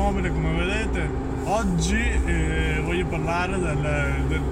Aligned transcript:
mobile 0.00 0.30
come 0.30 0.52
vedete. 0.52 1.10
Oggi 1.44 2.00
eh, 2.00 2.80
voglio 2.82 3.06
parlare 3.06 3.58
del, 3.58 4.24
del, 4.28 4.42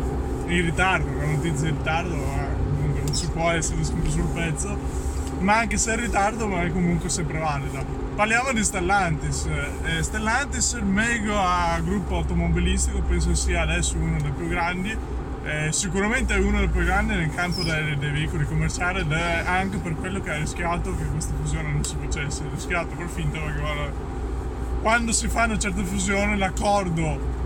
in 0.47 0.63
ritardo, 0.63 1.09
una 1.11 1.27
notizia 1.27 1.69
in 1.69 1.77
ritardo, 1.77 2.15
comunque 2.15 3.01
non 3.03 3.15
si 3.15 3.29
può 3.31 3.51
essere 3.51 3.83
sempre 3.83 4.11
sul 4.11 4.27
pezzo, 4.35 4.77
ma 5.39 5.59
anche 5.59 5.79
se 5.79 5.93
è 5.93 5.95
in 5.95 6.01
ritardo 6.01 6.47
ma 6.47 6.63
è 6.63 6.73
comunque 6.73 7.09
sempre 7.09 7.39
valida. 7.39 7.83
Parliamo 8.15 8.53
di 8.53 8.63
Stellantis. 8.65 9.49
Eh, 9.85 10.03
Stellantis, 10.03 10.73
il 10.73 10.85
mega 10.85 11.79
gruppo 11.81 12.17
automobilistico, 12.17 13.01
penso 13.03 13.35
sia 13.35 13.63
adesso 13.63 13.97
uno 13.97 14.21
dei 14.21 14.33
più 14.33 14.49
grandi 14.49 14.97
eh, 15.45 15.73
sicuramente 15.73 16.35
è 16.35 16.39
uno 16.39 16.59
dei 16.59 16.69
più 16.69 16.85
grandi 16.85 17.15
nel 17.15 17.33
campo 17.35 17.63
dei, 17.63 17.97
dei, 17.97 18.11
veicoli 18.11 18.45
commerciali 18.45 19.01
ed 19.01 19.13
è 19.13 19.45
anche 19.47 19.79
per 19.79 19.95
quello 19.95 20.21
che 20.21 20.31
ha 20.31 20.37
rischiato 20.37 20.95
che 20.95 21.05
questa 21.05 21.33
fusione 21.41 21.71
non 21.71 21.85
si 21.85 21.97
facesse, 21.99 22.43
ha 22.43 22.49
rischiato 22.53 22.95
per 22.95 23.09
finta 23.09 23.39
perché 23.39 23.61
guarda, 23.61 23.91
quando 24.81 25.13
si 25.13 25.29
fanno 25.29 25.59
certe 25.59 25.83
fusioni 25.83 26.37
l'accordo 26.37 27.37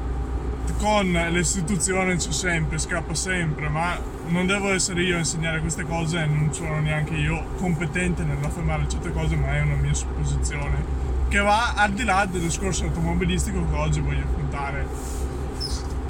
con 0.78 1.10
le 1.12 1.38
istituzioni 1.38 2.16
c'è 2.16 2.32
sempre, 2.32 2.78
scappa 2.78 3.14
sempre, 3.14 3.68
ma 3.68 3.98
non 4.28 4.46
devo 4.46 4.72
essere 4.72 5.02
io 5.02 5.16
a 5.16 5.18
insegnare 5.18 5.60
queste 5.60 5.84
cose 5.84 6.24
non 6.26 6.52
sono 6.52 6.80
neanche 6.80 7.14
io 7.14 7.44
competente 7.56 8.24
nell'affermare 8.24 8.88
certe 8.88 9.12
cose, 9.12 9.36
ma 9.36 9.54
è 9.56 9.60
una 9.60 9.76
mia 9.76 9.94
supposizione 9.94 11.00
che 11.28 11.38
va 11.38 11.74
al 11.74 11.92
di 11.92 12.04
là 12.04 12.26
del 12.30 12.42
discorso 12.42 12.84
automobilistico 12.84 13.66
che 13.68 13.74
oggi 13.74 14.00
voglio 14.00 14.24
affrontare 14.24 14.86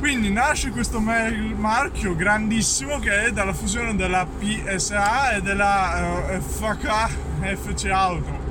quindi 0.03 0.33
nasce 0.33 0.71
questo 0.71 0.99
marchio 0.99 2.17
grandissimo 2.17 2.99
che 2.99 3.27
è 3.27 3.31
dalla 3.31 3.53
fusione 3.53 3.95
della 3.95 4.27
PSA 4.27 5.31
e 5.37 5.43
della 5.43 6.33
eh, 6.33 6.41
FK 6.41 7.09
FC 7.55 7.85
Auto. 7.87 8.42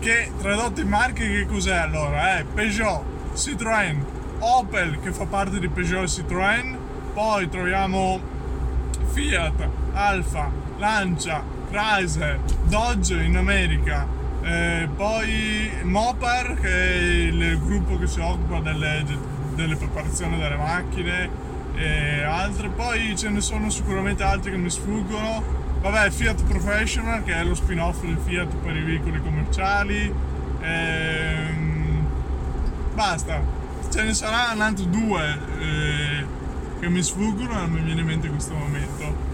Che 0.00 0.30
tradotto 0.38 0.80
in 0.80 0.88
marche 0.88 1.28
che 1.28 1.46
cos'è 1.46 1.74
allora? 1.74 2.38
È 2.38 2.44
Peugeot, 2.44 3.02
Citroën, 3.34 3.96
Opel 4.38 5.00
che 5.00 5.12
fa 5.12 5.26
parte 5.26 5.58
di 5.58 5.68
Peugeot 5.68 6.04
e 6.04 6.06
Citroën, 6.06 6.76
poi 7.12 7.48
troviamo 7.48 8.20
Fiat, 9.12 9.68
Alfa, 9.92 10.50
Lancia, 10.78 11.42
Chrysler, 11.70 12.38
Dodge 12.64 13.22
in 13.22 13.36
America, 13.36 14.06
eh, 14.42 14.88
poi 14.94 15.70
Mopar 15.82 16.54
che 16.60 16.68
è 16.68 16.94
il 16.94 17.58
gruppo 17.58 17.98
che 17.98 18.06
si 18.06 18.20
occupa 18.20 18.60
delle 18.60 19.04
delle 19.58 19.74
preparazioni 19.74 20.38
delle 20.38 20.56
macchine 20.56 21.28
e 21.74 22.22
altre. 22.22 22.68
Poi 22.68 23.16
ce 23.16 23.28
ne 23.28 23.40
sono 23.40 23.68
sicuramente 23.68 24.22
altri 24.22 24.52
che 24.52 24.56
mi 24.56 24.70
sfuggono. 24.70 25.57
Vabbè, 25.80 26.10
Fiat 26.10 26.42
Professional 26.44 27.22
che 27.22 27.34
è 27.34 27.44
lo 27.44 27.54
spin-off 27.54 28.00
del 28.02 28.18
Fiat 28.24 28.54
per 28.56 28.76
i 28.76 28.82
veicoli 28.82 29.20
commerciali. 29.22 30.12
Ehm, 30.60 32.06
basta, 32.94 33.40
ce 33.88 34.02
ne 34.02 34.12
saranno 34.12 34.64
altri 34.64 34.90
due 34.90 35.38
eh, 35.60 36.26
che 36.80 36.88
mi 36.88 37.02
sfuggono 37.02 37.52
e 37.52 37.60
non 37.60 37.70
mi 37.70 37.80
viene 37.80 38.00
in 38.00 38.06
mente 38.06 38.26
in 38.26 38.32
questo 38.32 38.54
momento. 38.54 39.26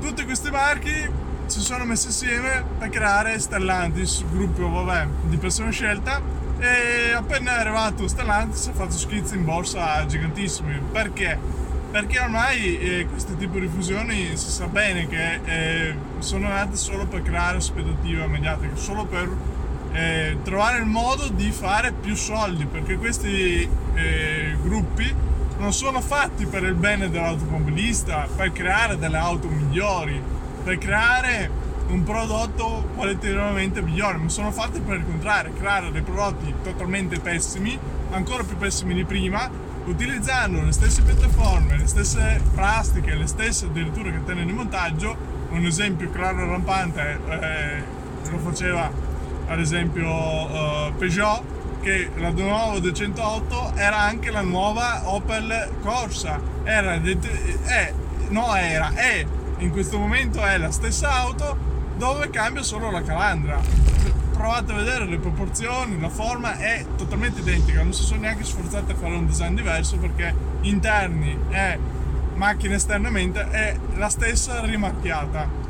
Tutti 0.00 0.24
questi 0.24 0.50
marchi 0.50 1.10
si 1.46 1.60
sono 1.60 1.84
messi 1.84 2.06
insieme 2.06 2.64
per 2.78 2.88
creare 2.88 3.38
Stellantis, 3.38 4.24
gruppo 4.30 4.68
vabbè, 4.68 5.06
di 5.24 5.36
persone 5.36 5.70
scelta 5.72 6.20
e 6.58 7.12
appena 7.12 7.56
è 7.56 7.60
arrivato 7.60 8.08
Stellantis 8.08 8.66
ha 8.68 8.72
fatto 8.72 8.92
schizzi 8.92 9.36
in 9.36 9.44
borsa 9.44 10.04
gigantissimi. 10.06 10.80
Perché? 10.90 11.38
Perché 11.90 12.18
ormai 12.18 12.78
eh, 12.78 13.06
questo 13.08 13.34
tipo 13.36 13.58
di 13.58 13.68
fusioni 13.68 14.36
si 14.36 14.50
sa 14.50 14.66
bene 14.66 15.06
che 15.06 15.40
eh, 15.44 15.94
sono 16.18 16.48
nate 16.48 16.76
solo 16.76 17.06
per 17.06 17.22
creare 17.22 17.56
aspettative 17.56 18.26
mediatiche, 18.26 18.76
solo 18.76 19.06
per 19.06 19.30
eh, 19.92 20.36
trovare 20.42 20.78
il 20.78 20.84
modo 20.84 21.28
di 21.28 21.50
fare 21.50 21.92
più 21.92 22.14
soldi, 22.14 22.66
perché 22.66 22.96
questi 22.96 23.66
eh, 23.94 24.56
gruppi 24.62 25.14
non 25.58 25.72
sono 25.72 26.02
fatti 26.02 26.44
per 26.44 26.64
il 26.64 26.74
bene 26.74 27.08
dell'automobilista, 27.08 28.28
per 28.36 28.52
creare 28.52 28.98
delle 28.98 29.16
auto 29.16 29.48
migliori, 29.48 30.20
per 30.62 30.76
creare 30.76 31.48
un 31.88 32.02
prodotto 32.02 32.90
qualitativamente 32.94 33.80
migliore, 33.80 34.18
ma 34.18 34.28
sono 34.28 34.50
fatti 34.50 34.80
per 34.80 34.96
il 34.96 35.04
contrario, 35.04 35.52
creare 35.54 35.90
dei 35.92 36.02
prodotti 36.02 36.52
totalmente 36.62 37.20
pessimi, 37.20 37.78
ancora 38.10 38.42
più 38.42 38.56
pessimi 38.56 38.92
di 38.92 39.04
prima, 39.04 39.48
utilizzando 39.86 40.62
le 40.62 40.72
stesse 40.72 41.02
piattaforme, 41.02 41.78
le 41.78 41.86
stesse 41.86 42.40
plastiche, 42.54 43.14
le 43.14 43.26
stesse 43.26 43.66
addirittura 43.66 44.10
catene 44.10 44.44
di 44.44 44.52
montaggio. 44.52 45.34
Un 45.50 45.64
esempio 45.64 46.10
claro 46.10 46.42
e 46.42 46.46
rampante 46.46 47.20
eh, 47.28 47.82
lo 48.30 48.38
faceva 48.38 48.90
ad 49.46 49.60
esempio 49.60 50.08
eh, 50.08 50.92
Peugeot, 50.98 51.42
che 51.80 52.10
la 52.16 52.30
nuova 52.30 52.78
208 52.80 53.72
era 53.76 53.98
anche 53.98 54.30
la 54.30 54.42
nuova 54.42 55.02
Opel 55.04 55.70
Corsa. 55.82 56.40
Era, 56.64 56.94
è, 56.94 57.92
no 58.28 58.54
era, 58.56 58.92
è, 58.94 59.24
in 59.58 59.70
questo 59.70 59.98
momento 59.98 60.44
è 60.44 60.58
la 60.58 60.72
stessa 60.72 61.10
auto 61.10 61.56
dove 61.96 62.28
cambia 62.30 62.62
solo 62.62 62.90
la 62.90 63.02
calandra. 63.02 63.95
Provate 64.36 64.72
a 64.72 64.74
vedere 64.74 65.06
le 65.06 65.18
proporzioni, 65.18 65.98
la 65.98 66.10
forma 66.10 66.58
è 66.58 66.84
totalmente 66.96 67.40
identica, 67.40 67.82
non 67.82 67.94
si 67.94 68.02
sono 68.02 68.20
neanche 68.20 68.44
sforzati 68.44 68.92
a 68.92 68.94
fare 68.94 69.14
un 69.14 69.26
design 69.26 69.54
diverso 69.54 69.96
perché 69.96 70.34
interni 70.60 71.38
e 71.48 71.78
macchina 72.34 72.74
esternamente 72.74 73.48
è 73.48 73.76
la 73.96 74.10
stessa 74.10 74.60
rimarchiata. 74.60 75.64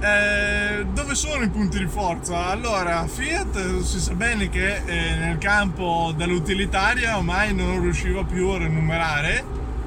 Eh, 0.00 0.86
dove 0.92 1.14
sono 1.14 1.44
i 1.44 1.48
punti 1.48 1.78
di 1.78 1.86
forza? 1.86 2.46
Allora, 2.46 3.06
Fiat 3.06 3.80
si 3.82 4.00
sa 4.00 4.14
bene 4.14 4.48
che 4.48 4.82
eh, 4.84 5.14
nel 5.16 5.38
campo 5.38 6.12
dell'utilitaria 6.16 7.16
ormai 7.16 7.54
non 7.54 7.80
riusciva 7.80 8.24
più 8.24 8.48
a 8.48 8.58
renumerare 8.58 9.44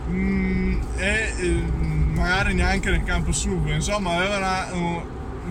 mm, 0.10 0.82
e 0.98 1.34
eh, 1.38 1.64
magari 2.14 2.54
neanche 2.54 2.92
nel 2.92 3.04
campo 3.04 3.32
sub, 3.32 3.68
insomma 3.70 4.16
aveva 4.16 4.38
una, 4.38 4.68
un 4.74 5.02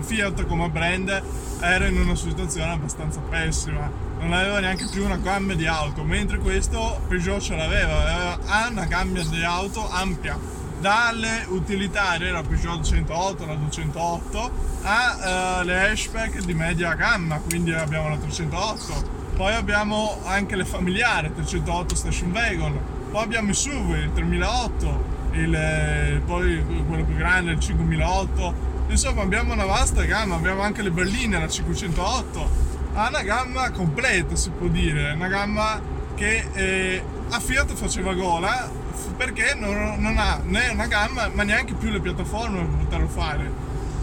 Fiat 0.03 0.45
come 0.45 0.69
brand 0.69 1.21
era 1.59 1.87
in 1.87 1.97
una 1.97 2.15
situazione 2.15 2.71
abbastanza 2.71 3.19
pessima, 3.21 3.89
non 4.19 4.33
aveva 4.33 4.59
neanche 4.59 4.87
più 4.91 5.03
una 5.05 5.17
gamma 5.17 5.53
di 5.53 5.65
auto, 5.65 6.03
mentre 6.03 6.37
questo 6.37 7.01
Peugeot 7.07 7.39
ce 7.39 7.55
l'aveva, 7.55 8.01
aveva, 8.01 8.39
ha 8.45 8.67
una 8.69 8.85
gamma 8.85 9.23
di 9.23 9.43
auto 9.43 9.89
ampia, 9.89 10.37
dalle 10.79 11.45
utilitarie, 11.47 12.29
la 12.31 12.43
Peugeot 12.43 12.81
208, 12.81 13.45
la 13.45 13.55
208, 13.55 14.51
a 14.81 15.61
uh, 15.63 15.69
hatchback 15.69 16.43
di 16.43 16.53
media 16.53 16.93
gamma, 16.95 17.37
quindi 17.37 17.71
abbiamo 17.71 18.09
la 18.09 18.17
308, 18.17 19.21
poi 19.35 19.53
abbiamo 19.53 20.19
anche 20.25 20.57
le 20.57 20.65
familiari, 20.65 21.33
308 21.33 21.95
Station 21.95 22.31
Wagon, 22.31 22.77
poi 23.11 23.23
abbiamo 23.23 23.51
i 23.51 23.53
SUV, 23.53 23.95
il 23.95 24.11
3008, 24.13 25.03
il, 25.31 26.21
poi 26.25 26.63
quello 26.87 27.03
più 27.03 27.15
grande, 27.15 27.51
il 27.51 27.59
5008. 27.59 28.71
Insomma 28.93 29.23
abbiamo 29.23 29.53
una 29.53 29.65
vasta 29.65 30.03
gamma, 30.03 30.35
abbiamo 30.35 30.61
anche 30.61 30.83
le 30.83 30.91
berline, 30.91 31.39
la 31.39 31.47
508. 31.47 32.49
Ha 32.93 33.07
una 33.07 33.23
gamma 33.23 33.71
completa 33.71 34.35
si 34.35 34.51
può 34.51 34.67
dire, 34.67 35.13
una 35.13 35.27
gamma 35.27 35.81
che 36.13 36.45
eh, 36.53 37.03
a 37.27 37.39
Fiat 37.39 37.73
faceva 37.73 38.13
gola 38.13 38.69
perché 39.17 39.55
non, 39.55 39.95
non, 39.97 40.15
ha 40.19 40.39
né 40.43 40.69
una 40.69 40.85
gamma 40.85 41.27
ma 41.33 41.41
neanche 41.41 41.73
più 41.73 41.89
le 41.89 42.01
piattaforme 42.01 42.59
per 42.59 42.85
poterlo 42.85 43.07
fare. 43.07 43.51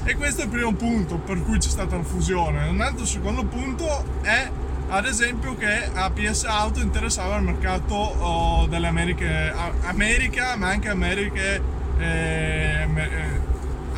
E 0.03 0.17
questo 0.17 0.41
è 0.41 0.45
il 0.47 0.51
primo 0.51 0.73
punto 0.73 1.19
per 1.19 1.41
cui 1.45 1.59
c'è 1.59 1.69
stata 1.69 1.95
la 1.95 2.03
fusione. 2.03 2.67
Un 2.67 2.81
altro 2.81 3.05
secondo 3.05 3.45
punto 3.45 4.05
è 4.23 4.51
ad 4.89 5.07
esempio 5.07 5.55
che 5.55 5.89
a 5.95 6.11
PS 6.11 6.47
Auto 6.47 6.81
interessava 6.81 7.37
il 7.37 7.45
mercato 7.45 7.95
oh, 7.95 8.67
delle 8.67 8.89
Americhe, 8.89 9.55
America, 9.83 10.57
ma 10.57 10.71
anche 10.71 10.89
Americhe 10.89 11.63
eh, 11.97 12.89
eh, 12.93 13.40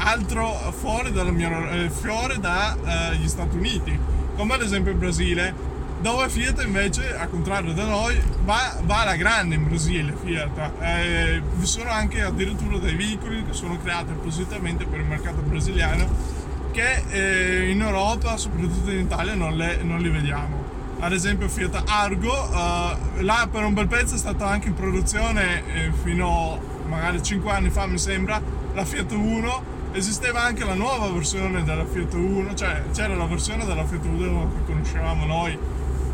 altro 0.02 0.72
fuori, 0.76 1.10
mia, 1.32 1.70
eh, 1.70 1.90
fuori 1.90 2.38
dagli 2.40 3.24
eh, 3.24 3.28
Stati 3.28 3.56
Uniti, 3.56 3.98
come 4.36 4.54
ad 4.54 4.62
esempio 4.62 4.92
il 4.92 4.98
Brasile, 4.98 5.70
dove 6.00 6.28
Fiat 6.28 6.62
invece, 6.64 7.16
al 7.16 7.30
contrario 7.30 7.72
da 7.72 7.84
noi, 7.84 8.20
va, 8.44 8.76
va 8.82 9.02
alla 9.02 9.16
grande 9.16 9.54
in 9.54 9.68
Brasile 9.68 10.14
Fiat. 10.22 10.70
Eh, 10.80 11.42
vi 11.54 11.66
sono 11.66 11.90
anche 11.90 12.22
addirittura 12.22 12.78
dei 12.78 12.94
veicoli 12.94 13.44
che 13.44 13.52
sono 13.52 13.78
creati 13.80 14.10
appositamente 14.10 14.84
per 14.84 15.00
il 15.00 15.06
mercato 15.06 15.40
brasiliano 15.42 16.40
che 16.72 17.04
eh, 17.10 17.70
in 17.70 17.80
Europa, 17.80 18.36
soprattutto 18.36 18.90
in 18.90 19.00
Italia, 19.00 19.34
non, 19.34 19.56
le, 19.56 19.82
non 19.82 20.00
li 20.00 20.08
vediamo 20.08 20.70
ad 21.02 21.12
esempio 21.12 21.48
Fiat 21.48 21.82
Argo, 21.86 22.30
uh, 22.30 23.22
là 23.22 23.48
per 23.50 23.64
un 23.64 23.74
bel 23.74 23.88
pezzo 23.88 24.14
è 24.14 24.18
stata 24.18 24.46
anche 24.46 24.68
in 24.68 24.74
produzione 24.74 25.64
eh, 25.74 25.92
fino 26.00 26.60
magari 26.86 27.20
5 27.20 27.50
anni 27.50 27.70
fa 27.70 27.86
mi 27.86 27.98
sembra, 27.98 28.40
la 28.72 28.84
Fiat 28.84 29.10
1, 29.10 29.62
esisteva 29.92 30.42
anche 30.42 30.64
la 30.64 30.74
nuova 30.74 31.08
versione 31.10 31.62
della 31.64 31.84
Fiat 31.84 32.12
1, 32.14 32.54
cioè 32.54 32.82
c'era 32.92 33.14
la 33.14 33.26
versione 33.26 33.64
della 33.66 33.84
Fiat 33.84 34.04
1 34.04 34.52
che 34.54 34.72
conoscevamo 34.72 35.26
noi 35.26 35.58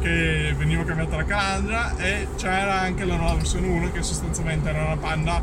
che 0.00 0.54
veniva 0.56 0.84
cambiata 0.84 1.16
la 1.16 1.25
calandra 1.25 1.96
e 1.96 2.28
c'era 2.36 2.80
anche 2.80 3.04
la 3.04 3.16
nuova 3.16 3.34
versione 3.34 3.69
1 3.69 3.92
che 3.92 4.02
sostanzialmente 4.02 4.69
era 4.69 4.84
una 4.84 4.96
panda 4.96 5.42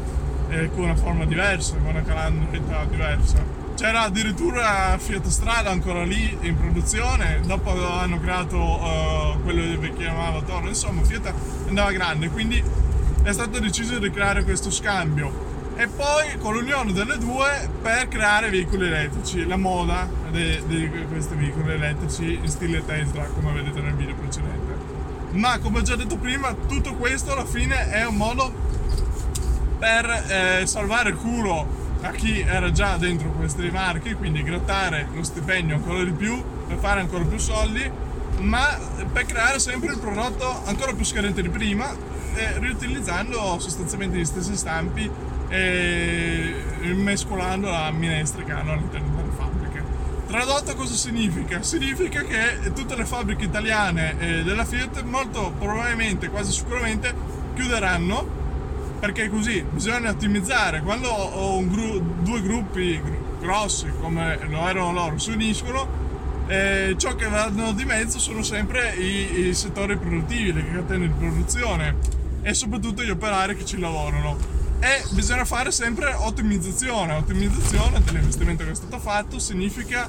eh, 0.49 0.69
con 0.71 0.83
una 0.83 0.95
forma 0.95 1.25
diversa, 1.25 1.75
con 1.77 1.87
una 1.87 2.03
calandra 2.03 2.85
diversa. 2.89 3.63
C'era 3.75 4.01
addirittura 4.01 4.97
Fiat 4.97 5.27
Strada 5.27 5.69
ancora 5.69 6.03
lì 6.03 6.37
in 6.41 6.57
produzione, 6.57 7.41
dopo 7.45 7.71
hanno 7.71 8.19
creato 8.19 8.57
uh, 8.57 9.41
quello 9.43 9.77
che 9.79 9.93
chiamava 9.93 10.41
Toro, 10.41 10.67
insomma 10.67 11.03
Fiat 11.03 11.33
andava 11.67 11.91
grande, 11.91 12.29
quindi 12.29 12.63
è 13.23 13.31
stato 13.33 13.59
deciso 13.59 13.99
di 13.99 14.09
creare 14.11 14.43
questo 14.43 14.71
scambio 14.71 15.54
e 15.77 15.87
poi 15.87 16.37
con 16.37 16.53
l'unione 16.53 16.93
delle 16.93 17.17
due 17.17 17.69
per 17.81 18.07
creare 18.07 18.49
veicoli 18.49 18.87
elettrici, 18.87 19.45
la 19.45 19.57
moda 19.57 20.07
di 20.31 20.89
questi 21.09 21.35
veicoli 21.35 21.73
elettrici 21.73 22.39
in 22.41 22.47
stile 22.47 22.85
Tesla 22.85 23.23
come 23.25 23.51
vedete 23.51 23.81
nel 23.81 23.93
video 23.93 24.15
precedente. 24.15 24.93
Ma 25.31 25.59
come 25.59 25.79
ho 25.79 25.81
già 25.81 25.95
detto 25.97 26.15
prima, 26.15 26.53
tutto 26.53 26.93
questo 26.95 27.33
alla 27.33 27.45
fine 27.45 27.89
è 27.89 28.05
un 28.05 28.15
modo 28.15 28.53
per 29.77 30.05
eh, 30.29 30.65
salvare 30.65 31.09
il 31.09 31.17
culo 31.17 31.83
a 32.01 32.11
chi 32.11 32.39
era 32.39 32.71
già 32.71 32.95
dentro 32.95 33.29
questi 33.31 33.69
marchi, 33.69 34.13
quindi 34.13 34.43
grattare 34.43 35.09
lo 35.13 35.23
stipendio 35.23 35.75
ancora 35.75 36.03
di 36.03 36.11
più 36.11 36.41
per 36.67 36.77
fare 36.77 37.01
ancora 37.01 37.25
più 37.25 37.37
soldi, 37.37 37.89
ma 38.39 38.77
per 39.11 39.25
creare 39.25 39.59
sempre 39.59 39.91
il 39.91 39.99
prodotto 39.99 40.61
ancora 40.65 40.93
più 40.93 41.03
scadente 41.03 41.41
di 41.41 41.49
prima, 41.49 41.93
eh, 42.35 42.59
riutilizzando 42.59 43.59
sostanzialmente 43.59 44.17
gli 44.17 44.25
stessi 44.25 44.55
stampi 44.55 45.09
e 45.49 46.53
mescolando 46.93 47.69
la 47.69 47.91
minestra 47.91 48.43
che 48.43 48.51
hanno 48.51 48.73
all'interno 48.73 49.15
delle 49.15 49.31
fabbriche. 49.35 49.83
Tradotto 50.27 50.75
cosa 50.75 50.93
significa? 50.93 51.61
Significa 51.61 52.21
che 52.23 52.71
tutte 52.73 52.95
le 52.95 53.05
fabbriche 53.05 53.45
italiane 53.45 54.43
della 54.43 54.65
Fiat 54.65 55.03
molto 55.03 55.53
probabilmente, 55.57 56.29
quasi 56.29 56.51
sicuramente, 56.51 57.13
chiuderanno 57.53 58.43
perché 58.99 59.29
così 59.29 59.63
bisogna 59.69 60.09
ottimizzare. 60.09 60.81
Quando 60.81 61.63
gru- 61.67 62.01
due 62.21 62.41
gruppi 62.41 63.01
grossi 63.39 63.91
come 64.01 64.39
lo 64.49 64.67
erano 64.67 64.91
loro 64.93 65.17
si 65.17 65.31
uniscono, 65.31 66.03
eh, 66.47 66.95
ciò 66.97 67.15
che 67.15 67.27
vanno 67.27 67.71
di 67.71 67.85
mezzo 67.85 68.19
sono 68.19 68.41
sempre 68.41 68.95
i, 68.95 69.47
i 69.47 69.53
settori 69.53 69.97
produttivi, 69.97 70.53
le 70.53 70.71
catene 70.71 71.07
di 71.07 71.13
produzione 71.17 71.95
e 72.41 72.53
soprattutto 72.53 73.03
gli 73.03 73.09
operai 73.09 73.55
che 73.55 73.65
ci 73.65 73.79
lavorano 73.79 74.37
e 74.85 75.03
bisogna 75.13 75.45
fare 75.45 75.71
sempre 75.71 76.13
ottimizzazione. 76.13 77.13
Ottimizzazione 77.13 78.03
dell'investimento 78.03 78.63
che 78.63 78.69
è 78.69 78.75
stato 78.75 78.99
fatto 78.99 79.39
significa 79.39 80.07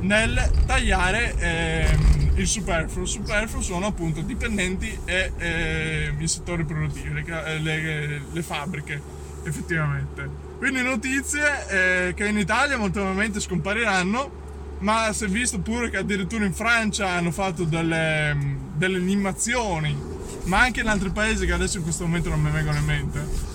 nel 0.00 0.50
tagliare 0.66 1.34
ehm, 1.38 2.32
il 2.34 2.46
superfluo. 2.46 3.04
Il 3.04 3.08
superfluo 3.08 3.62
sono 3.62 3.86
appunto 3.86 4.20
dipendenti 4.20 4.98
e 5.06 5.32
eh, 5.38 6.14
i 6.18 6.28
settori 6.28 6.64
produttivi, 6.64 7.14
le, 7.14 7.58
le, 7.60 8.22
le, 8.30 8.42
fabbriche 8.42 9.00
effettivamente. 9.44 10.28
Quindi 10.58 10.82
notizie 10.82 12.08
eh, 12.08 12.14
che 12.14 12.28
in 12.28 12.36
Italia 12.36 12.76
molto 12.76 12.98
probabilmente 12.98 13.40
scompariranno, 13.40 14.38
ma 14.80 15.14
si 15.14 15.24
è 15.24 15.28
visto 15.28 15.60
pure 15.60 15.88
che 15.88 15.96
addirittura 15.96 16.44
in 16.44 16.52
Francia 16.52 17.08
hanno 17.08 17.30
fatto 17.30 17.64
delle, 17.64 18.36
delle 18.74 18.98
animazioni, 18.98 19.96
ma 20.44 20.60
anche 20.60 20.80
in 20.80 20.88
altri 20.88 21.08
paesi 21.08 21.46
che 21.46 21.52
adesso 21.52 21.78
in 21.78 21.84
questo 21.84 22.04
momento 22.04 22.28
non 22.28 22.42
mi 22.42 22.50
vengono 22.50 22.76
in 22.76 22.84
mente 22.84 23.49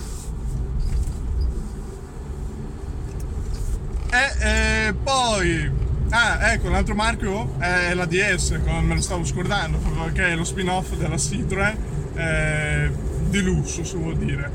Poi, 4.94 5.70
ah, 6.10 6.52
ecco, 6.52 6.68
l'altro 6.68 6.94
marchio 6.94 7.54
è 7.58 7.94
la 7.94 8.04
DS, 8.04 8.58
me 8.64 8.94
lo 8.94 9.00
stavo 9.00 9.24
scordando, 9.24 9.78
che 10.12 10.28
è 10.28 10.34
lo 10.34 10.44
spin-off 10.44 10.94
della 10.94 11.16
Citroen 11.16 11.76
eh, 12.14 12.90
di 13.28 13.40
lusso, 13.42 13.84
si 13.84 13.96
vuol 13.96 14.16
dire. 14.16 14.50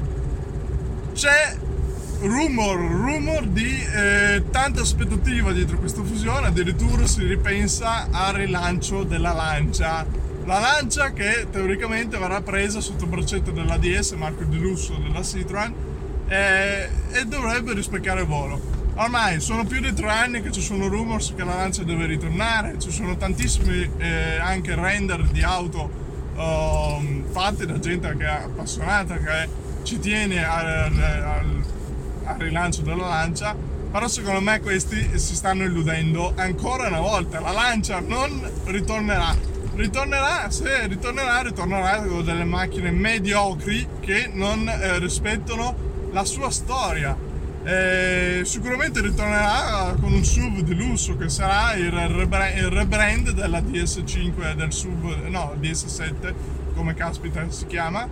C'è 1.14 1.56
rumor, 2.22 2.78
rumor 2.78 3.48
di 3.48 3.84
eh, 3.84 4.44
tanta 4.52 4.82
aspettativa 4.82 5.52
dietro 5.52 5.78
questa 5.78 6.04
fusione, 6.04 6.48
addirittura 6.48 7.06
si 7.08 7.26
ripensa 7.26 8.08
al 8.12 8.36
rilancio 8.36 9.04
della 9.04 9.34
Lancia. 9.34 10.06
La 10.46 10.60
Lancia 10.60 11.12
che 11.12 11.48
teoricamente 11.52 12.18
verrà 12.18 12.42
presa 12.42 12.80
sotto 12.80 13.04
il 13.04 13.10
braccetto 13.10 13.52
della 13.52 13.78
DS, 13.78 14.12
marchio 14.14 14.46
di 14.46 14.58
lusso 14.58 14.96
della 14.96 15.24
Citroen, 15.24 15.74
eh, 16.28 16.90
e 17.12 17.26
dovrebbe 17.26 17.74
rispecchiare 17.74 18.22
il 18.22 18.28
volo 18.28 18.71
ormai 19.04 19.40
sono 19.40 19.66
più 19.66 19.80
di 19.80 19.94
tre 19.94 20.10
anni 20.10 20.42
che 20.42 20.52
ci 20.52 20.62
sono 20.62 20.88
rumors 20.88 21.34
che 21.36 21.44
la 21.44 21.56
Lancia 21.56 21.84
deve 21.84 22.06
ritornare, 22.06 22.78
ci 22.80 22.92
sono 22.92 23.18
tantissimi 23.18 23.90
eh, 23.98 24.38
anche 24.40 24.76
render 24.76 25.24
di 25.24 25.42
auto 25.42 25.90
uh, 26.36 27.24
fatti 27.32 27.66
da 27.66 27.80
gente 27.80 28.16
che 28.16 28.26
è 28.26 28.44
appassionata, 28.44 29.18
che 29.18 29.50
ci 29.84 30.00
tiene 30.00 30.46
al, 30.46 30.68
al, 30.68 31.64
al 32.26 32.38
rilancio 32.38 32.84
della 32.84 33.08
Lancia, 33.08 33.56
però 33.92 34.08
secondo 34.08 34.40
me 34.40 34.60
questi 34.60 35.18
si 35.18 35.36
stanno 35.36 35.64
illudendo 35.64 36.34
ancora 36.36 36.88
una 36.88 37.00
volta, 37.00 37.40
la 37.40 37.52
Lancia 37.52 38.00
non 38.00 38.50
ritornerà. 38.66 39.50
Ritornerà, 39.74 40.52
se 40.52 40.86
ritornerà, 40.86 41.42
ritornerà 41.42 42.02
con 42.02 42.24
delle 42.24 42.44
macchine 42.44 42.92
mediocri 42.92 43.88
che 44.00 44.30
non 44.32 44.68
eh, 44.68 45.00
rispettano 45.00 45.76
la 46.12 46.26
sua 46.26 46.52
storia 46.52 47.21
eh, 47.64 48.42
sicuramente 48.44 49.02
ritornerà 49.02 49.96
con 50.00 50.14
un 50.14 50.24
SUV 50.24 50.62
di 50.62 50.74
lusso 50.74 51.16
che 51.16 51.30
sarà 51.30 51.76
il, 51.76 51.92
rebrand, 51.92 52.58
il 52.58 52.70
rebrand 52.70 53.32
della 53.32 53.60
DS5 53.60 54.56
del 54.56 54.74
SUV, 54.74 55.28
no, 55.28 55.56
DS7 55.60 56.34
come 56.74 56.94
caspita 56.94 57.50
si 57.50 57.68
chiama, 57.68 58.08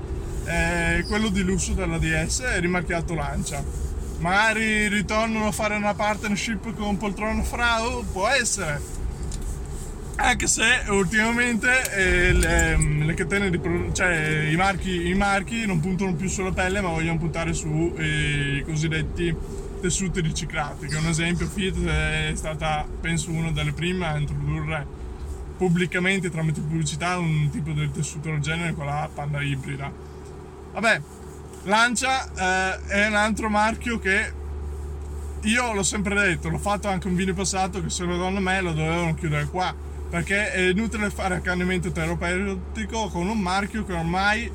eh, 0.46 1.04
quello 1.08 1.30
di 1.30 1.42
lusso 1.42 1.74
della 1.74 1.98
DS 1.98 2.42
è 2.42 2.60
rimarchiato 2.60 3.14
Lancia. 3.16 3.64
Magari 4.20 4.88
ritornano 4.90 5.48
a 5.48 5.52
fare 5.52 5.76
una 5.76 5.94
partnership 5.94 6.76
con 6.76 6.98
Poltron 6.98 7.44
Frau, 7.44 8.04
può 8.12 8.28
essere, 8.28 8.82
anche 10.20 10.48
se 10.48 10.84
ultimamente 10.90 11.70
eh, 11.94 12.34
le, 12.34 12.78
le, 13.06 13.14
catene 13.14 13.50
di 13.50 13.58
produzione, 13.58 13.94
cioè 13.94 14.50
i 14.50 14.56
marchi, 14.56 15.08
i 15.08 15.14
marchi, 15.14 15.66
non 15.66 15.80
puntano 15.80 16.14
più 16.14 16.28
sulla 16.28 16.52
pelle 16.52 16.82
ma 16.82 16.90
vogliono 16.90 17.18
puntare 17.18 17.54
sui 17.54 17.94
eh, 17.96 18.64
cosiddetti 18.66 19.36
tessuti 19.82 20.20
riciclati 20.20 20.88
che 20.88 20.98
un 20.98 21.08
esempio. 21.08 21.48
Fiat 21.48 21.86
è 21.86 22.32
stata 22.36 22.86
penso 23.00 23.32
una 23.32 23.52
delle 23.52 23.72
prime 23.72 24.06
a 24.06 24.18
introdurre 24.18 24.86
pubblicamente 25.58 26.30
tramite 26.30 26.62
pubblicità 26.62 27.18
un 27.18 27.50
tipo 27.50 27.72
di 27.72 27.90
tessuto 27.92 28.30
del 28.30 28.40
genere 28.40 28.74
con 28.74 28.86
la 28.86 29.10
Panda 29.14 29.42
ibrida. 29.42 29.92
Vabbè 30.74 31.02
Lancia 31.64 32.26
eh, 32.26 32.88
è 32.88 33.08
un 33.08 33.16
altro 33.16 33.50
marchio 33.50 34.00
che 34.00 34.34
io 35.44 35.74
l'ho 35.74 35.84
sempre 35.84 36.16
detto 36.16 36.50
l'ho 36.50 36.58
fatto 36.58 36.90
anche 36.90 37.08
un 37.08 37.16
video 37.16 37.34
passato 37.34 37.82
che 37.82 37.90
secondo 37.90 38.40
me 38.42 38.62
lo 38.62 38.74
dovevano 38.74 39.16
chiudere 39.16 39.46
qua 39.46 39.88
perché 40.10 40.52
è 40.52 40.62
inutile 40.62 41.10
fare 41.12 41.36
accanimento 41.36 41.92
terapeutico 41.92 43.10
con 43.10 43.28
un 43.28 43.40
marchio 43.40 43.86
che 43.86 43.94
ormai 43.94 44.52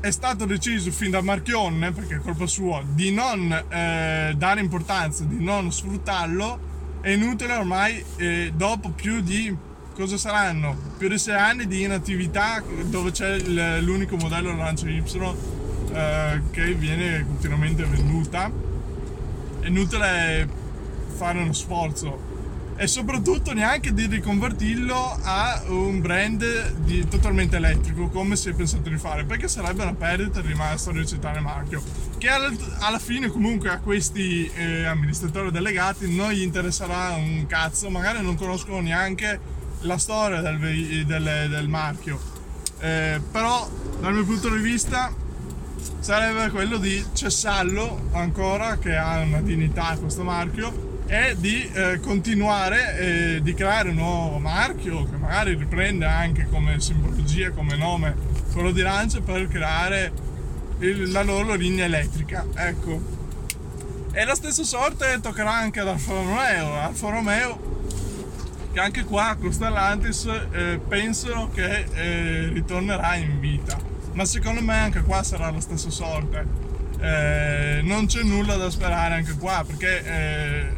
è 0.00 0.10
stato 0.10 0.44
deciso 0.44 0.90
fin 0.90 1.10
da 1.10 1.22
Marchionne, 1.22 1.92
perché 1.92 2.16
è 2.16 2.18
colpa 2.18 2.46
sua, 2.46 2.82
di 2.86 3.10
non 3.10 3.50
eh, 3.50 4.34
dare 4.36 4.60
importanza, 4.60 5.24
di 5.24 5.42
non 5.42 5.72
sfruttarlo, 5.72 6.72
è 7.00 7.08
inutile 7.08 7.54
ormai 7.54 8.04
eh, 8.16 8.52
dopo 8.54 8.90
più 8.90 9.22
di 9.22 9.56
cosa 9.94 10.18
saranno? 10.18 10.76
Più 10.98 11.08
di 11.08 11.16
sei 11.16 11.36
anni 11.36 11.66
di 11.66 11.82
inattività 11.82 12.62
dove 12.84 13.12
c'è 13.12 13.38
l'unico 13.80 14.16
modello 14.16 14.54
Lancia 14.54 14.88
Y 14.88 15.02
eh, 15.92 16.42
che 16.50 16.74
viene 16.74 17.24
continuamente 17.24 17.84
venduta. 17.84 18.50
È 19.60 19.66
inutile 19.66 20.46
fare 21.16 21.38
uno 21.38 21.52
sforzo 21.54 22.33
e 22.76 22.86
soprattutto 22.86 23.52
neanche 23.52 23.92
di 23.92 24.06
riconvertirlo 24.06 25.18
a 25.22 25.62
un 25.68 26.00
brand 26.00 26.72
di, 26.78 27.06
totalmente 27.08 27.56
elettrico 27.56 28.08
come 28.08 28.34
si 28.36 28.48
è 28.48 28.52
pensato 28.52 28.88
di 28.88 28.98
fare 28.98 29.24
perché 29.24 29.46
sarebbe 29.46 29.82
una 29.82 29.94
perdita 29.94 30.40
rimane 30.40 30.76
storicità 30.76 31.30
nel 31.30 31.42
marchio 31.42 31.82
che 32.18 32.28
alla 32.28 32.98
fine 32.98 33.28
comunque 33.28 33.68
a 33.68 33.78
questi 33.78 34.50
eh, 34.54 34.84
amministratori 34.84 35.50
delegati 35.50 36.12
non 36.12 36.32
gli 36.32 36.42
interesserà 36.42 37.10
un 37.10 37.46
cazzo 37.46 37.90
magari 37.90 38.22
non 38.22 38.36
conoscono 38.36 38.80
neanche 38.80 39.38
la 39.84 39.98
storia 39.98 40.40
del, 40.40 40.58
del, 41.06 41.46
del 41.48 41.68
marchio. 41.68 42.18
Eh, 42.80 43.20
però 43.30 43.68
dal 44.00 44.12
mio 44.12 44.24
punto 44.24 44.48
di 44.54 44.62
vista 44.62 45.12
sarebbe 46.00 46.50
quello 46.50 46.76
di 46.76 47.04
cessarlo 47.12 48.08
ancora 48.12 48.78
che 48.78 48.96
ha 48.96 49.20
una 49.20 49.40
dignità 49.40 49.96
questo 49.98 50.22
marchio 50.22 50.92
è 51.06 51.34
di 51.36 51.70
eh, 51.72 52.00
continuare 52.00 52.98
e 52.98 53.42
di 53.42 53.54
creare 53.54 53.90
un 53.90 53.96
nuovo 53.96 54.38
marchio 54.38 55.04
che 55.04 55.16
magari 55.16 55.54
riprende 55.54 56.06
anche 56.06 56.46
come 56.50 56.80
simbologia, 56.80 57.50
come 57.50 57.76
nome 57.76 58.14
quello 58.52 58.70
di 58.70 58.80
Lancia 58.80 59.20
per 59.20 59.48
creare 59.48 60.12
il, 60.78 61.10
la 61.10 61.22
loro 61.22 61.54
linea 61.54 61.84
elettrica. 61.84 62.46
Ecco. 62.54 63.12
E 64.12 64.24
la 64.24 64.34
stessa 64.34 64.62
sorte 64.62 65.18
toccherà 65.20 65.52
anche 65.52 65.80
ad 65.80 65.88
Alfa 65.88 66.12
Romeo. 66.12 66.74
Alfa 66.74 67.10
Romeo 67.10 67.72
che 68.72 68.80
anche 68.80 69.04
qua 69.04 69.36
con 69.38 69.52
Stellantis 69.52 70.24
eh, 70.24 70.80
pensano 70.88 71.48
che 71.50 71.86
eh, 71.92 72.48
ritornerà 72.48 73.14
in 73.16 73.38
vita. 73.40 73.78
Ma 74.12 74.24
secondo 74.24 74.62
me 74.62 74.76
anche 74.76 75.02
qua 75.02 75.22
sarà 75.22 75.50
la 75.50 75.60
stessa 75.60 75.90
sorte. 75.90 76.46
Eh, 77.00 77.80
non 77.82 78.06
c'è 78.06 78.22
nulla 78.22 78.56
da 78.56 78.70
sperare 78.70 79.14
anche 79.14 79.34
qua 79.34 79.64
perché 79.66 80.04
eh, 80.04 80.72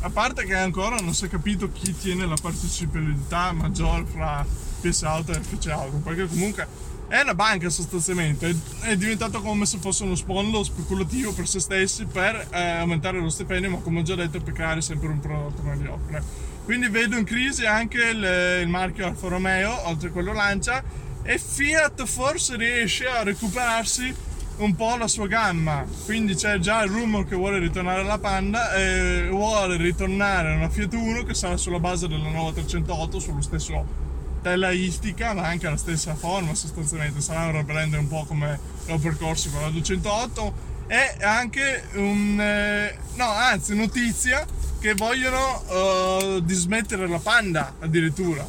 a 0.00 0.10
parte 0.10 0.44
che 0.44 0.54
ancora 0.54 0.96
non 0.96 1.12
si 1.12 1.24
è 1.24 1.28
capito 1.28 1.72
chi 1.72 1.96
tiene 1.96 2.26
la 2.26 2.36
partecipabilità 2.40 3.52
maggiore 3.52 4.04
fra 4.04 4.46
PS 4.80 5.02
Auto 5.02 5.32
e 5.32 5.40
FC 5.40 5.66
Auto, 5.68 5.96
perché 5.96 6.26
comunque 6.26 6.66
è 7.08 7.20
una 7.20 7.34
banca 7.34 7.68
sostanzialmente, 7.70 8.54
è 8.80 8.96
diventato 8.96 9.40
come 9.40 9.64
se 9.66 9.78
fosse 9.78 10.04
uno 10.04 10.14
sponlo 10.14 10.62
speculativo 10.62 11.32
per 11.32 11.48
se 11.48 11.58
stessi 11.58 12.04
per 12.04 12.48
eh, 12.50 12.60
aumentare 12.60 13.18
lo 13.18 13.30
stipendio, 13.30 13.70
ma 13.70 13.78
come 13.78 14.00
ho 14.00 14.02
già 14.02 14.14
detto 14.14 14.40
per 14.40 14.52
creare 14.52 14.82
sempre 14.82 15.08
un 15.08 15.18
prodotto 15.18 15.62
mediocre. 15.62 16.22
Quindi 16.64 16.88
vedo 16.88 17.16
in 17.16 17.24
crisi 17.24 17.64
anche 17.64 17.98
il, 17.98 18.60
il 18.62 18.68
marchio 18.68 19.06
Alfa 19.06 19.28
Romeo, 19.28 19.88
oltre 19.88 20.08
a 20.08 20.12
quello 20.12 20.34
Lancia, 20.34 20.84
e 21.22 21.38
Fiat 21.38 22.04
forse 22.04 22.56
riesce 22.56 23.06
a 23.06 23.22
recuperarsi 23.22 24.14
un 24.58 24.74
po' 24.74 24.96
la 24.96 25.08
sua 25.08 25.26
gamma. 25.26 25.84
Quindi 26.04 26.34
c'è 26.34 26.58
già 26.58 26.82
il 26.82 26.90
rumor 26.90 27.26
che 27.26 27.36
vuole 27.36 27.58
ritornare 27.58 28.00
alla 28.00 28.18
Panda 28.18 28.74
e 28.74 29.28
vuole 29.30 29.76
ritornare 29.76 30.52
a 30.52 30.56
una 30.56 30.68
Fiat 30.68 30.92
1 30.92 31.22
che 31.24 31.34
sarà 31.34 31.56
sulla 31.56 31.80
base 31.80 32.08
della 32.08 32.28
nuova 32.28 32.52
308, 32.52 33.18
sullo 33.18 33.42
stesso 33.42 34.06
telaistica 34.40 35.34
ma 35.34 35.46
anche 35.46 35.68
la 35.68 35.76
stessa 35.76 36.14
forma 36.14 36.54
sostanzialmente. 36.54 37.20
Sarà 37.20 37.46
un 37.46 37.52
rebrand 37.52 37.94
un 37.94 38.08
po' 38.08 38.24
come 38.24 38.58
l'ho 38.86 38.98
percorso 38.98 39.50
con 39.50 39.62
la 39.62 39.70
208 39.70 40.66
e 40.86 41.22
anche 41.22 41.84
un 41.94 42.40
eh, 42.40 42.96
no 43.16 43.28
anzi 43.28 43.76
notizia 43.76 44.46
che 44.80 44.94
vogliono 44.94 46.36
uh, 46.36 46.40
dismettere 46.40 47.06
la 47.08 47.18
panda 47.18 47.74
addirittura. 47.80 48.46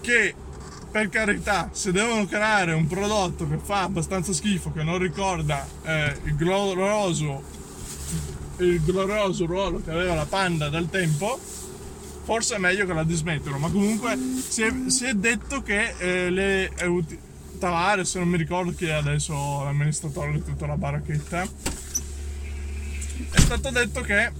Che 0.00 0.34
per 0.94 1.08
carità, 1.08 1.70
se 1.72 1.90
devono 1.90 2.24
creare 2.24 2.72
un 2.72 2.86
prodotto 2.86 3.48
che 3.48 3.58
fa 3.58 3.82
abbastanza 3.82 4.32
schifo, 4.32 4.70
che 4.70 4.84
non 4.84 4.98
ricorda 4.98 5.66
eh, 5.82 6.16
il 6.22 6.36
glorioso 6.36 7.42
il 8.58 8.80
glorioso 8.80 9.44
ruolo 9.44 9.82
che 9.82 9.90
aveva 9.90 10.14
la 10.14 10.24
panda 10.24 10.68
del 10.68 10.88
tempo, 10.88 11.36
forse 12.22 12.54
è 12.54 12.58
meglio 12.58 12.86
che 12.86 12.92
la 12.92 13.02
dismettano. 13.02 13.58
Ma 13.58 13.70
comunque 13.70 14.16
si 14.48 14.62
è, 14.62 14.72
si 14.86 15.06
è 15.06 15.14
detto 15.14 15.62
che 15.62 15.96
eh, 15.98 16.30
le 16.30 16.70
eh, 16.72 17.04
Tavares, 17.58 18.10
se 18.10 18.20
non 18.20 18.28
mi 18.28 18.36
ricordo 18.36 18.72
chi 18.72 18.86
è 18.86 18.92
adesso 18.92 19.64
l'amministratore 19.64 20.30
di 20.30 20.44
tutta 20.44 20.68
la 20.68 20.76
baracchetta, 20.76 21.42
è 23.32 23.40
stato 23.40 23.70
detto 23.70 24.00
che, 24.00 24.30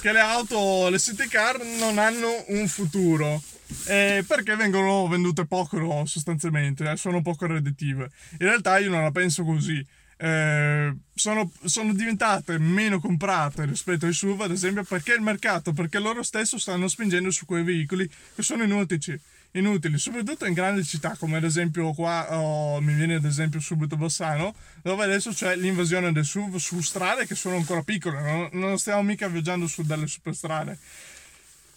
che 0.00 0.10
le 0.10 0.20
auto, 0.20 0.88
le 0.88 0.98
city 0.98 1.28
car 1.28 1.62
non 1.78 1.98
hanno 1.98 2.44
un 2.46 2.66
futuro 2.66 3.42
eh, 3.86 4.24
perché 4.26 4.56
vengono 4.56 5.06
vendute 5.08 5.46
poco 5.46 6.04
sostanzialmente, 6.06 6.90
eh, 6.90 6.96
sono 6.96 7.22
poco 7.22 7.46
redditive. 7.46 8.10
In 8.32 8.46
realtà 8.46 8.78
io 8.78 8.90
non 8.90 9.02
la 9.02 9.10
penso 9.10 9.44
così. 9.44 9.84
Eh, 10.16 10.94
sono, 11.14 11.50
sono, 11.64 11.92
diventate 11.92 12.56
meno 12.58 13.00
comprate 13.00 13.64
rispetto 13.64 14.06
ai 14.06 14.12
SUV, 14.12 14.42
ad 14.42 14.52
esempio, 14.52 14.84
perché 14.84 15.14
il 15.14 15.20
mercato, 15.20 15.72
perché 15.72 15.98
loro 15.98 16.22
stessi 16.22 16.58
stanno 16.60 16.86
spingendo 16.86 17.30
su 17.32 17.44
quei 17.44 17.64
veicoli 17.64 18.08
che 18.34 18.42
sono 18.42 18.62
inutili, 18.62 19.20
inutili 19.52 19.98
soprattutto 19.98 20.46
in 20.46 20.54
grandi 20.54 20.84
città, 20.84 21.16
come 21.18 21.38
ad 21.38 21.44
esempio 21.44 21.92
qua 21.92 22.38
oh, 22.38 22.80
mi 22.80 22.94
viene 22.94 23.16
ad 23.16 23.24
esempio 23.24 23.58
subito 23.58 23.96
Bassano, 23.96 24.54
dove 24.82 25.04
adesso 25.04 25.32
c'è 25.32 25.56
l'invasione 25.56 26.12
del 26.12 26.24
SUV 26.24 26.56
su 26.56 26.80
strade 26.80 27.26
che 27.26 27.34
sono 27.34 27.56
ancora 27.56 27.82
piccole, 27.82 28.22
non, 28.22 28.48
non 28.52 28.78
stiamo 28.78 29.02
mica 29.02 29.26
viaggiando 29.26 29.66
su 29.66 29.82
delle 29.82 30.06
superstrade. 30.06 30.78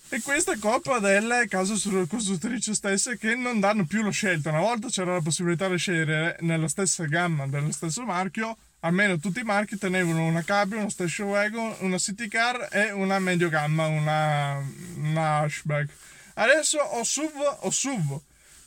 E 0.09 0.21
questa 0.21 0.53
è 0.53 0.57
colpa 0.59 0.99
delle 0.99 1.47
case 1.47 1.73
costruttrici 2.07 2.75
stesse 2.75 3.17
che 3.17 3.35
non 3.35 3.59
danno 3.59 3.85
più 3.85 4.03
la 4.03 4.11
scelta. 4.11 4.49
Una 4.49 4.59
volta 4.59 4.87
c'era 4.87 5.13
la 5.13 5.21
possibilità 5.21 5.67
di 5.67 5.77
scegliere 5.77 6.37
nella 6.41 6.67
stessa 6.67 7.05
gamma 7.05 7.47
dello 7.47 7.71
stesso 7.71 8.03
marchio, 8.05 8.55
almeno 8.81 9.17
tutti 9.17 9.39
i 9.39 9.43
marchi 9.43 9.77
tenevano 9.77 10.25
una 10.25 10.43
cabrio, 10.43 10.79
una 10.79 10.89
station 10.89 11.29
wagon, 11.29 11.75
una 11.79 11.97
city 11.97 12.27
car 12.27 12.69
e 12.71 12.91
una 12.91 13.17
medio 13.17 13.49
gamma, 13.49 13.87
una, 13.87 14.63
una 14.97 15.39
hashback. 15.39 15.89
Adesso 16.35 16.77
o 16.77 17.03
SUV 17.03 17.57
o 17.61 17.71
SUV 17.71 18.21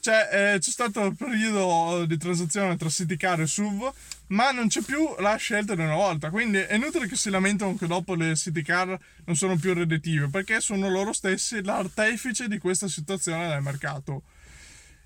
cioè, 0.08 0.54
eh, 0.54 0.58
c'è 0.58 0.70
stato 0.70 1.04
il 1.04 1.14
periodo 1.14 2.06
di 2.06 2.16
transazione 2.16 2.78
tra 2.78 2.88
City 2.88 3.18
Car 3.18 3.42
e 3.42 3.46
SUV, 3.46 3.92
ma 4.28 4.52
non 4.52 4.68
c'è 4.68 4.80
più 4.80 5.14
la 5.18 5.36
scelta 5.36 5.74
di 5.74 5.82
una 5.82 5.96
volta. 5.96 6.30
Quindi 6.30 6.56
è 6.56 6.76
inutile 6.76 7.06
che 7.06 7.14
si 7.14 7.28
lamentano 7.28 7.74
che 7.74 7.86
dopo 7.86 8.14
le 8.14 8.34
City 8.34 8.62
Car 8.62 8.98
non 9.26 9.36
sono 9.36 9.56
più 9.56 9.74
redditive, 9.74 10.28
perché 10.28 10.62
sono 10.62 10.88
loro 10.88 11.12
stessi 11.12 11.62
l'artefice 11.62 12.48
di 12.48 12.56
questa 12.56 12.88
situazione 12.88 13.48
del 13.48 13.60
mercato. 13.60 14.22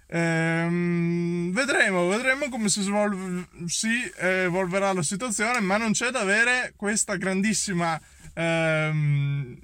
Ehm, 0.06 1.52
vedremo, 1.52 2.06
vedremo 2.06 2.48
come 2.48 2.68
si, 2.68 2.82
svolve, 2.82 3.48
si 3.66 4.08
evolverà 4.18 4.92
la 4.92 5.02
situazione, 5.02 5.58
ma 5.58 5.78
non 5.78 5.90
c'è 5.90 6.10
da 6.10 6.20
avere 6.20 6.74
questa 6.76 7.16
grandissima 7.16 8.00
ehm, 8.34 9.58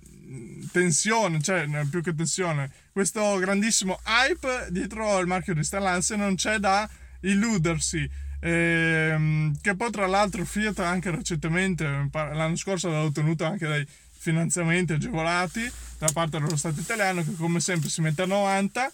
tensione, 0.70 1.40
cioè 1.40 1.66
più 1.90 2.02
che 2.02 2.14
tensione, 2.14 2.70
questo 2.92 3.36
grandissimo 3.38 3.98
hype 4.04 4.68
dietro 4.70 5.18
il 5.18 5.26
marchio 5.26 5.54
di 5.54 5.64
Stellantis 5.64 6.10
non 6.10 6.34
c'è 6.34 6.58
da 6.58 6.88
illudersi. 7.20 8.08
Ehm, 8.40 9.58
che 9.60 9.74
poi 9.74 9.90
tra 9.90 10.06
l'altro 10.06 10.44
Fiat 10.44 10.78
anche 10.80 11.10
recentemente, 11.10 12.08
l'anno 12.12 12.56
scorso 12.56 12.88
aveva 12.88 13.02
ottenuto 13.02 13.44
anche 13.44 13.66
dei 13.66 13.86
finanziamenti 14.18 14.92
agevolati 14.92 15.70
da 15.98 16.08
parte 16.12 16.38
dello 16.38 16.56
Stato 16.56 16.80
italiano 16.80 17.22
che 17.22 17.34
come 17.36 17.60
sempre 17.60 17.88
si 17.88 18.00
mette 18.00 18.22
a 18.22 18.26
90 18.26 18.92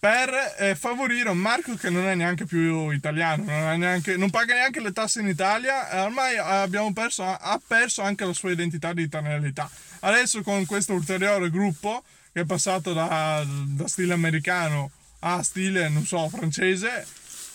per 0.00 0.30
eh, 0.58 0.74
favorire 0.76 1.28
un 1.28 1.38
marchio 1.38 1.74
che 1.74 1.90
non 1.90 2.06
è 2.06 2.14
neanche 2.14 2.44
più 2.44 2.90
italiano, 2.90 3.44
non, 3.44 3.78
neanche, 3.80 4.16
non 4.16 4.30
paga 4.30 4.54
neanche 4.54 4.80
le 4.80 4.92
tasse 4.92 5.20
in 5.20 5.26
Italia 5.26 5.90
e 5.90 5.98
ormai 5.98 6.36
abbiamo 6.36 6.92
perso, 6.92 7.24
ha 7.24 7.60
perso 7.66 8.02
anche 8.02 8.24
la 8.24 8.32
sua 8.32 8.52
identità 8.52 8.92
di 8.92 9.02
italianità. 9.02 9.68
Adesso 10.00 10.42
con 10.42 10.64
questo 10.66 10.94
ulteriore 10.94 11.50
gruppo 11.50 12.04
che 12.32 12.42
è 12.42 12.44
passato 12.44 12.92
da, 12.92 13.44
da 13.44 13.88
stile 13.88 14.12
americano 14.12 14.92
a 15.20 15.42
stile, 15.42 15.88
non 15.88 16.04
so, 16.06 16.28
francese, 16.28 17.04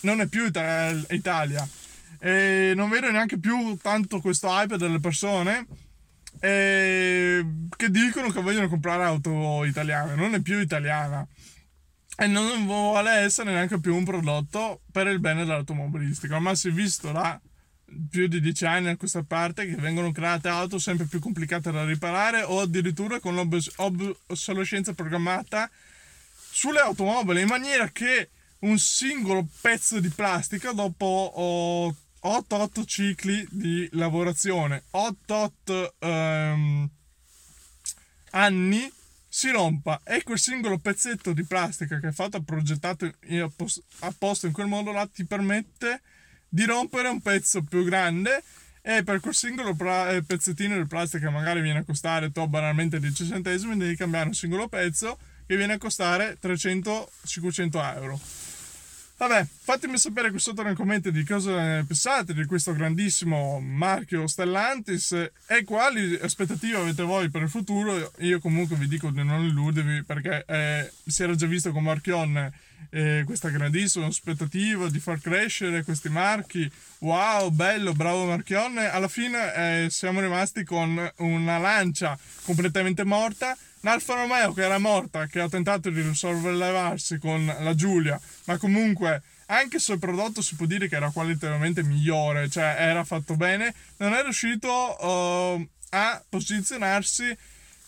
non 0.00 0.20
è 0.20 0.26
più 0.26 0.44
Italia. 0.44 1.66
E 2.18 2.72
non 2.76 2.90
vedo 2.90 3.10
neanche 3.10 3.38
più 3.38 3.78
tanto 3.80 4.20
questo 4.20 4.48
hype 4.48 4.76
delle 4.76 5.00
persone 5.00 5.66
che 6.40 7.88
dicono 7.88 8.28
che 8.28 8.42
vogliono 8.42 8.68
comprare 8.68 9.04
auto 9.04 9.64
italiane, 9.64 10.14
non 10.14 10.34
è 10.34 10.40
più 10.40 10.58
italiana 10.58 11.26
e 12.16 12.26
non 12.26 12.66
vuole 12.66 13.10
essere 13.10 13.52
neanche 13.52 13.80
più 13.80 13.94
un 13.94 14.04
prodotto 14.04 14.82
per 14.92 15.06
il 15.08 15.18
bene 15.18 15.44
dell'automobilistica. 15.44 16.38
Ma 16.38 16.54
si 16.54 16.68
è 16.68 16.70
visto 16.70 17.10
da 17.10 17.40
più 18.10 18.26
di 18.26 18.40
dieci 18.40 18.64
anni 18.64 18.88
a 18.88 18.96
questa 18.96 19.22
parte 19.22 19.66
che 19.66 19.76
vengono 19.76 20.10
create 20.10 20.48
auto 20.48 20.78
sempre 20.78 21.06
più 21.06 21.20
complicate 21.20 21.70
da 21.70 21.84
riparare 21.84 22.42
o 22.42 22.60
addirittura 22.60 23.20
con 23.20 23.34
l'obsolescenza 23.34 24.94
programmata 24.94 25.70
sulle 26.50 26.80
automobili 26.80 27.42
in 27.42 27.48
maniera 27.48 27.88
che 27.90 28.30
un 28.60 28.78
singolo 28.78 29.46
pezzo 29.60 30.00
di 30.00 30.08
plastica 30.08 30.72
dopo 30.72 31.94
8-8 32.22 32.84
cicli 32.86 33.46
di 33.50 33.88
lavorazione 33.92 34.84
8-8 34.92 35.88
um, 36.00 36.88
anni 38.30 38.90
si 39.34 39.50
rompa. 39.50 40.00
E 40.04 40.22
quel 40.22 40.38
singolo 40.38 40.78
pezzetto 40.78 41.32
di 41.32 41.42
plastica 41.42 41.98
che 41.98 42.08
è 42.08 42.12
fatto 42.12 42.40
progettato 42.40 43.12
apposta 44.00 44.46
in 44.46 44.52
quel 44.52 44.68
modo 44.68 44.92
là 44.92 45.08
ti 45.12 45.24
permette 45.24 46.02
di 46.48 46.64
rompere 46.64 47.08
un 47.08 47.20
pezzo 47.20 47.64
più 47.64 47.82
grande. 47.82 48.44
E 48.80 49.02
per 49.02 49.18
quel 49.18 49.34
singolo 49.34 49.76
eh, 50.08 50.22
pezzettino 50.22 50.76
di 50.76 50.86
plastica 50.86 51.26
che 51.26 51.32
magari 51.32 51.62
viene 51.62 51.80
a 51.80 51.84
costare 51.84 52.30
to 52.30 52.46
banalmente 52.46 53.00
10 53.00 53.26
centesimi 53.26 53.76
devi 53.76 53.96
cambiare 53.96 54.28
un 54.28 54.34
singolo 54.34 54.68
pezzo 54.68 55.18
che 55.46 55.56
viene 55.56 55.72
a 55.72 55.78
costare 55.78 56.38
300-500 56.40 57.94
euro 57.96 58.20
Vabbè, 59.26 59.46
fatemi 59.62 59.96
sapere 59.96 60.28
qui 60.28 60.38
sotto 60.38 60.62
nei 60.62 60.74
commenti 60.74 61.10
di 61.10 61.24
cosa 61.24 61.82
pensate 61.82 62.34
di 62.34 62.44
questo 62.44 62.74
grandissimo 62.74 63.58
marchio 63.58 64.26
Stellantis 64.26 65.12
e 65.46 65.64
quali 65.64 66.18
aspettative 66.20 66.76
avete 66.76 67.04
voi 67.04 67.30
per 67.30 67.40
il 67.40 67.48
futuro. 67.48 68.12
Io 68.18 68.38
comunque 68.38 68.76
vi 68.76 68.86
dico 68.86 69.08
di 69.08 69.24
non 69.24 69.42
illudervi 69.42 70.02
perché 70.02 70.44
eh, 70.46 70.92
si 71.06 71.22
era 71.22 71.34
già 71.34 71.46
visto 71.46 71.72
con 71.72 71.84
Marchion 71.84 72.52
eh, 72.90 73.22
questa 73.26 73.48
grandissima 73.48 74.06
aspettativa 74.06 74.88
di 74.88 74.98
far 74.98 75.20
crescere 75.20 75.84
questi 75.84 76.08
marchi. 76.08 76.70
Wow, 76.98 77.50
bello, 77.50 77.92
bravo 77.92 78.24
Marchionne. 78.26 78.90
Alla 78.90 79.08
fine 79.08 79.54
eh, 79.54 79.90
siamo 79.90 80.20
rimasti 80.20 80.64
con 80.64 81.12
una 81.18 81.58
lancia 81.58 82.18
completamente 82.44 83.04
morta 83.04 83.56
l'Alfa 83.84 84.14
Romeo 84.14 84.52
che 84.52 84.62
era 84.62 84.78
morta, 84.78 85.26
che 85.26 85.40
ha 85.40 85.48
tentato 85.48 85.90
di 85.90 86.00
risollevarsi 86.00 87.18
con 87.18 87.44
la 87.44 87.74
Giulia, 87.74 88.18
ma 88.46 88.56
comunque 88.56 89.22
anche 89.46 89.78
se 89.78 89.92
il 89.92 89.98
prodotto 89.98 90.40
si 90.40 90.56
può 90.56 90.66
dire 90.66 90.88
che 90.88 90.96
era 90.96 91.10
qualitativamente 91.10 91.82
migliore, 91.82 92.48
cioè 92.48 92.76
era 92.78 93.04
fatto 93.04 93.36
bene, 93.36 93.74
non 93.98 94.14
è 94.14 94.22
riuscito 94.22 94.68
uh, 94.68 95.68
a 95.90 96.24
posizionarsi 96.28 97.36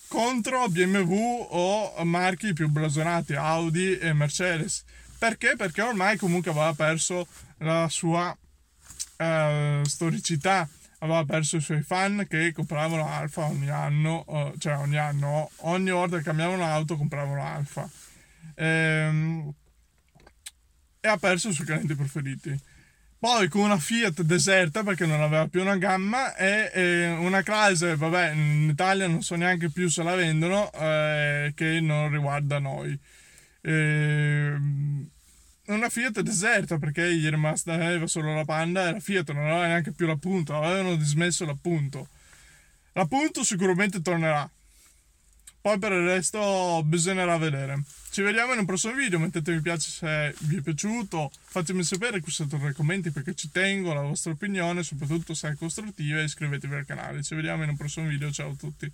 contro 0.09 0.69
BMW 0.69 1.47
o 1.51 2.05
marchi 2.05 2.53
più 2.53 2.69
blasonati, 2.69 3.35
Audi 3.35 3.99
e 3.99 4.13
Mercedes. 4.13 4.85
Perché? 5.19 5.55
Perché 5.57 5.83
ormai 5.83 6.17
comunque 6.17 6.51
aveva 6.51 6.75
perso 6.75 7.27
la 7.59 7.89
sua 7.89 8.37
uh, 9.19 9.85
storicità 9.85 10.69
aveva 10.99 11.25
perso 11.25 11.57
i 11.57 11.61
suoi 11.61 11.83
fan 11.83 12.27
che 12.29 12.53
compravano 12.53 13.07
Alfa 13.07 13.45
ogni 13.45 13.69
anno, 13.69 14.25
uh, 14.27 14.57
cioè 14.59 14.77
ogni 14.77 14.97
anno, 14.97 15.51
ogni 15.59 15.91
volta 15.91 16.17
che 16.19 16.23
cambiavano 16.23 16.65
auto 16.65 16.97
compravano 16.97 17.45
Alfa. 17.45 17.89
Ehm, 18.55 19.53
e 21.01 21.09
ha 21.09 21.17
perso 21.19 21.49
i 21.49 21.53
suoi 21.53 21.67
clienti 21.67 21.95
preferiti. 21.95 22.59
Poi 23.19 23.49
con 23.49 23.63
una 23.63 23.79
Fiat 23.79 24.23
deserta 24.23 24.83
perché 24.83 25.07
non 25.07 25.23
aveva 25.23 25.49
più 25.49 25.63
una 25.63 25.77
gamma 25.77 26.35
e, 26.37 26.71
e 26.73 27.09
una 27.09 27.43
Chrysler, 27.43 27.97
vabbè, 27.97 28.33
in 28.33 28.69
Italia 28.71 29.07
non 29.07 29.23
so 29.23 29.37
neanche 29.37 29.71
più 29.71 29.89
se 29.89 30.03
la 30.03 30.15
vendono, 30.15 30.71
eh, 30.73 31.53
che 31.55 31.81
non 31.81 32.11
riguarda 32.11 32.59
noi. 32.59 32.99
Eh, 33.63 34.55
una 35.67 35.89
Fiat 35.89 36.21
deserta 36.21 36.79
perché 36.79 37.13
gli 37.15 37.27
è 37.27 37.31
rimasta 37.31 37.73
aveva 37.73 38.07
solo 38.07 38.35
la 38.35 38.45
Panda 38.45 38.89
e 38.89 38.93
la 38.93 39.01
Fiat 39.01 39.33
non 39.33 39.47
aveva 39.47 39.67
neanche 39.67 39.93
più 39.93 40.07
l'appunto, 40.07 40.55
avevano 40.55 40.95
dismesso 40.95 41.47
l'appunto. 41.47 42.09
L'appunto 42.93 43.43
sicuramente 43.43 44.03
tornerà. 44.03 44.49
Poi 45.67 45.81
per 45.81 45.91
il 45.91 46.05
resto 46.05 46.81
bisognerà 46.85 47.37
vedere. 47.39 47.83
Ci 48.13 48.23
vediamo 48.23 48.53
in 48.53 48.61
un 48.61 48.67
prossimo 48.67 48.95
video, 48.95 49.19
mettete 49.19 49.51
mi 49.51 49.61
piace 49.61 49.91
se 49.91 50.33
vi 50.43 50.59
è 50.59 50.61
piaciuto, 50.61 51.33
fatemi 51.43 51.83
sapere 51.83 52.21
qui 52.21 52.31
sotto 52.31 52.57
nei 52.57 52.73
commenti 52.73 53.11
perché 53.11 53.35
ci 53.35 53.51
tengo 53.51 53.93
la 53.93 54.03
vostra 54.03 54.31
opinione, 54.31 54.85
soprattutto 54.85 55.35
se 55.35 55.49
è 55.49 55.57
costruttiva 55.57 56.21
e 56.21 56.23
iscrivetevi 56.23 56.73
al 56.73 56.87
canale. 56.87 57.25
Ci 57.25 57.35
vediamo 57.35 57.65
in 57.65 57.71
un 57.71 57.77
prossimo 57.77 58.07
video, 58.07 58.31
ciao 58.31 58.51
a 58.51 58.55
tutti. 58.55 58.93